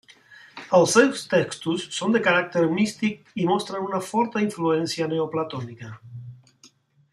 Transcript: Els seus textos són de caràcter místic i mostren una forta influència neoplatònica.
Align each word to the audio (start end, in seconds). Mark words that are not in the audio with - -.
Els 0.77 0.93
seus 0.95 1.19
textos 1.33 1.83
són 1.97 2.15
de 2.15 2.21
caràcter 2.29 2.63
místic 2.79 3.31
i 3.43 3.47
mostren 3.51 3.87
una 3.91 4.01
forta 4.09 4.43
influència 4.49 5.11
neoplatònica. 5.15 5.95